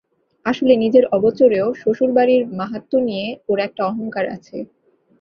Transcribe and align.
আসলে 0.45 0.73
নিজের 0.75 1.05
অগোচরেও 1.11 1.67
শ্বশুরবাড়ির 1.73 2.43
মাহাত্ম্য 2.59 2.97
নিয়ে 3.07 3.27
ওর 3.49 3.57
একটা 3.59 3.81
অহংকার 3.85 4.25
আছে। 4.29 4.57